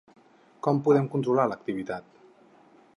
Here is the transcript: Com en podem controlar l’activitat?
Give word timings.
Com 0.67 0.77
en 0.77 0.79
podem 0.87 1.11
controlar 1.17 1.47
l’activitat? 1.53 2.13